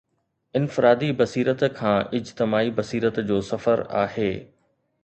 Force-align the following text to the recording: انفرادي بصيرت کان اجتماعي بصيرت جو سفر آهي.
انفرادي 0.59 1.09
بصيرت 1.19 1.63
کان 1.81 2.01
اجتماعي 2.21 2.69
بصيرت 2.81 3.19
جو 3.31 3.39
سفر 3.53 3.87
آهي. 4.03 4.35